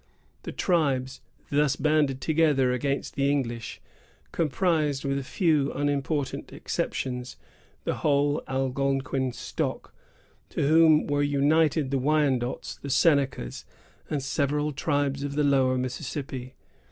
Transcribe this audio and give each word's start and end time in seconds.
The 0.41 0.51
tribes, 0.51 1.21
thus 1.51 1.75
banded 1.75 2.21
together 2.21 2.71
against 2.71 3.13
the 3.13 3.29
English, 3.29 3.79
comprised, 4.31 5.05
with 5.05 5.19
a 5.19 5.23
few 5.23 5.71
unimportant 5.73 6.51
exceptions, 6.51 7.37
the 7.83 7.97
whole 7.97 8.41
Algonquin 8.47 9.31
stock, 9.31 9.93
to 10.49 10.67
whom 10.67 11.05
were 11.05 11.21
united 11.21 11.91
the 11.91 11.99
Wyandots, 11.99 12.79
the 12.81 12.89
Senecas, 12.89 13.63
and 14.09 14.23
several 14.23 14.71
tribes 14.71 15.21
of 15.23 15.35
the 15.35 15.43
lower 15.43 15.77
Mississippi. 15.77 16.55